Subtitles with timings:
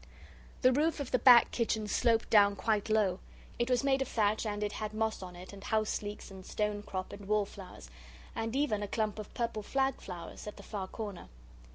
[0.63, 3.19] The roof of the back kitchen sloped down quite low.
[3.59, 6.43] It was made of thatch and it had moss on it, and house leeks and
[6.43, 7.87] stonecrop and wallflowers,
[8.35, 11.27] and even a clump of purple flag flowers, at the far corner.